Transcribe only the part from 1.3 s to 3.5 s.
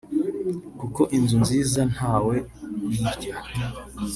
nziza ntawe uyirya